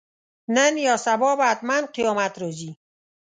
نن 0.55 0.73
یا 0.85 0.95
سبا 1.05 1.31
به 1.37 1.43
حتماً 1.51 1.77
قیامت 1.95 2.33
راځي. 2.41 2.71